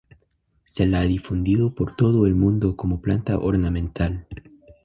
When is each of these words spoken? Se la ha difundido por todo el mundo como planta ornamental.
Se 0.63 0.87
la 0.87 1.01
ha 1.01 1.03
difundido 1.03 1.75
por 1.75 1.95
todo 1.95 2.25
el 2.25 2.33
mundo 2.33 2.75
como 2.75 3.03
planta 3.03 3.37
ornamental. 3.37 4.27